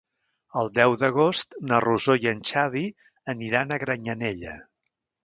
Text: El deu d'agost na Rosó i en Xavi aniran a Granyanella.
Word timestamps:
El 0.59 0.69
deu 0.77 0.93
d'agost 1.01 1.53
na 1.71 1.81
Rosó 1.85 2.15
i 2.23 2.25
en 2.31 2.41
Xavi 2.53 2.83
aniran 3.35 3.75
a 3.77 3.81
Granyanella. 3.85 4.57